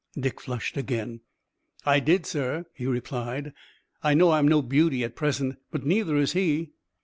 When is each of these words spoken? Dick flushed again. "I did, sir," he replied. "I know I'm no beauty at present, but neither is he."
Dick 0.19 0.41
flushed 0.41 0.77
again. 0.77 1.19
"I 1.85 1.99
did, 1.99 2.25
sir," 2.25 2.65
he 2.73 2.87
replied. 2.87 3.53
"I 4.01 4.15
know 4.15 4.31
I'm 4.31 4.47
no 4.47 4.63
beauty 4.63 5.03
at 5.03 5.15
present, 5.15 5.57
but 5.69 5.85
neither 5.85 6.17
is 6.17 6.33
he." 6.33 6.71